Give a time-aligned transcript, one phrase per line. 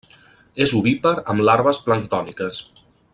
[0.65, 2.65] És ovípar amb larves planctòniques.